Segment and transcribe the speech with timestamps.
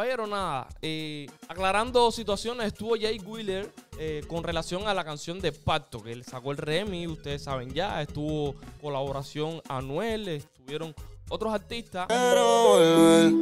[0.00, 5.52] Pero nada, eh, aclarando situaciones, estuvo Jay Wheeler eh, con relación a la canción de
[5.52, 10.94] Pacto, que él sacó el Remy, ustedes saben ya, estuvo colaboración Anuel, estuvieron
[11.28, 12.06] otros artistas.
[12.08, 13.32] Quiero volver,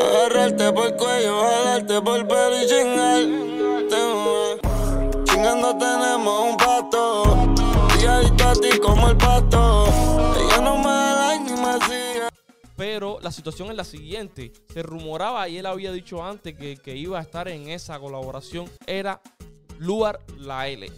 [0.00, 4.68] agarrarte por el cuello, jalarte por el pelo y chingarte, mujer.
[12.90, 14.50] Pero la situación es la siguiente.
[14.72, 19.20] Se rumoraba, y él había dicho antes que, iba a estar en esa colaboración, era
[19.78, 20.90] Luar La L.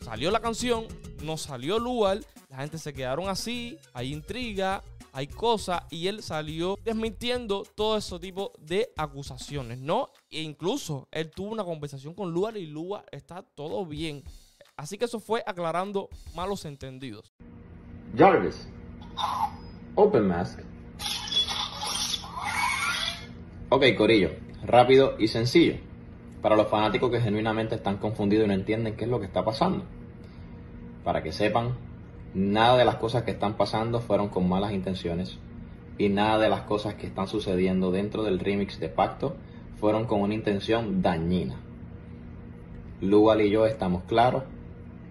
[0.00, 0.88] Salió la canción,
[1.22, 2.18] no salió Luar,
[2.48, 4.82] la gente se quedaron así, hay intriga,
[5.12, 10.10] hay cosas, y él salió desmintiendo todo ese tipo de acusaciones, ¿no?
[10.32, 14.24] E incluso él tuvo una conversación con Luar y Luar está todo bien.
[14.76, 17.32] Así que eso fue aclarando malos entendidos.
[18.16, 18.66] Jarvis.
[19.94, 20.73] Open Mask.
[23.76, 24.30] Ok, Corillo.
[24.64, 25.74] Rápido y sencillo.
[26.40, 29.44] Para los fanáticos que genuinamente están confundidos y no entienden qué es lo que está
[29.44, 29.82] pasando.
[31.02, 31.74] Para que sepan,
[32.34, 35.38] nada de las cosas que están pasando fueron con malas intenciones.
[35.98, 39.34] Y nada de las cosas que están sucediendo dentro del remix de Pacto
[39.80, 41.56] fueron con una intención dañina.
[43.00, 44.44] Lugal y yo estamos claros.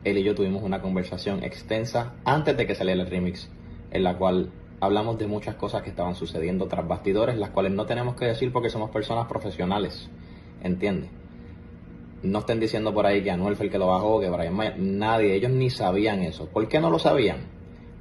[0.06, 3.50] Él y yo tuvimos una conversación extensa antes de que saliera el remix,
[3.92, 7.86] en la cual hablamos de muchas cosas que estaban sucediendo tras bastidores, las cuales no
[7.86, 10.10] tenemos que decir porque somos personas profesionales.
[10.62, 11.10] ¿Entiendes?
[12.22, 14.80] No estén diciendo por ahí que Anuel fue el que lo bajó, que Brian Mayer,
[14.80, 16.48] nadie, ellos ni sabían eso.
[16.48, 17.48] ¿Por qué no lo sabían?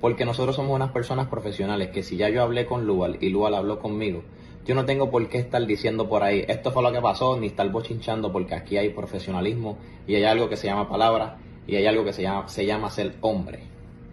[0.00, 3.54] Porque nosotros somos unas personas profesionales que si ya yo hablé con Lual y Lual
[3.54, 4.22] habló conmigo,
[4.64, 7.48] yo no tengo por qué estar diciendo por ahí, esto fue lo que pasó, ni
[7.48, 11.86] estar bochinchando, porque aquí hay profesionalismo y hay algo que se llama palabra y hay
[11.86, 13.64] algo que se llama, se llama ser hombre.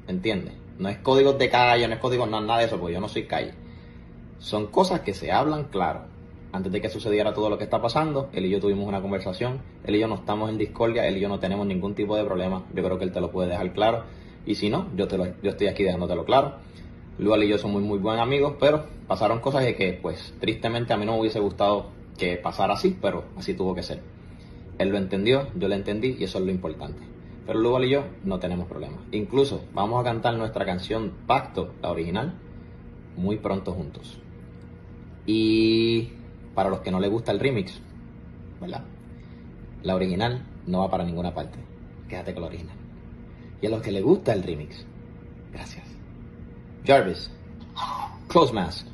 [0.08, 0.54] ¿Entiendes?
[0.80, 3.10] No es códigos de calle, no es código, no, nada de eso, porque yo no
[3.10, 3.54] soy calle.
[4.40, 6.06] Son cosas que se hablan claro.
[6.54, 9.62] Antes de que sucediera todo lo que está pasando, él y yo tuvimos una conversación,
[9.84, 12.24] él y yo no estamos en discordia, él y yo no tenemos ningún tipo de
[12.24, 12.64] problema.
[12.74, 14.06] Yo creo que él te lo puede dejar claro.
[14.46, 16.56] Y si no, yo, te lo, yo estoy aquí dejándotelo claro.
[17.20, 20.94] Lual y yo somos muy, muy buenos amigos, pero pasaron cosas de que, pues, tristemente
[20.94, 21.88] a mí no me hubiese gustado
[22.18, 24.00] que pasara así, pero así tuvo que ser.
[24.78, 27.19] Él lo entendió, yo lo entendí y eso es lo importante.
[27.50, 29.00] Pero Lugal y yo no tenemos problemas.
[29.12, 32.36] Incluso vamos a cantar nuestra canción Pacto, la original,
[33.18, 34.20] muy pronto juntos.
[35.26, 36.10] Y
[36.54, 37.82] para los que no les gusta el remix,
[38.62, 38.84] ¿verdad?
[39.82, 41.58] La original no va para ninguna parte.
[42.08, 42.76] Quédate con la original.
[43.64, 44.86] Y a los que les gusta el remix,
[45.52, 45.88] gracias.
[46.86, 47.32] Jarvis,
[48.28, 48.86] Close Mask.